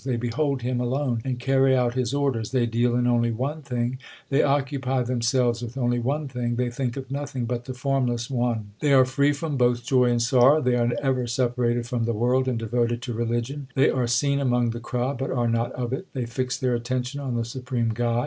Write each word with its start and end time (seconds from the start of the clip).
They 0.03 0.15
behold 0.17 0.63
Him 0.63 0.81
alone 0.81 1.21
and 1.23 1.39
carry 1.39 1.77
out 1.77 1.93
His 1.93 2.11
orders; 2.11 2.49
They 2.49 2.65
deal 2.65 2.95
in 2.95 3.05
only 3.05 3.29
one 3.29 3.61
thing, 3.61 3.99
they 4.29 4.41
occupy 4.41 5.03
themselves 5.03 5.61
with 5.61 5.77
only 5.77 5.99
one 5.99 6.27
thing; 6.27 6.55
They 6.55 6.71
think 6.71 6.97
of 6.97 7.11
nothing 7.11 7.45
but 7.45 7.65
the 7.65 7.75
Formless 7.75 8.27
One; 8.27 8.71
They 8.79 8.93
are 8.93 9.05
free 9.05 9.31
from 9.31 9.57
both 9.57 9.85
joy 9.85 10.05
and 10.09 10.19
sorrow; 10.19 10.59
They 10.59 10.75
are 10.75 10.89
ever 11.03 11.27
separated 11.27 11.85
from 11.85 12.05
the 12.05 12.13
world, 12.17 12.47
and 12.47 12.57
devoted 12.57 13.03
to 13.03 13.13
religion; 13.13 13.67
They 13.75 13.91
are 13.91 14.07
seen 14.07 14.39
among 14.39 14.71
the 14.71 14.79
crowd, 14.79 15.19
but 15.19 15.29
are 15.29 15.47
not 15.47 15.71
of 15.73 15.93
it; 15.93 16.07
They 16.13 16.25
fix 16.25 16.57
their 16.57 16.73
attention 16.73 17.19
on 17.19 17.35
the 17.35 17.45
supreme 17.45 17.89
God. 17.89 18.19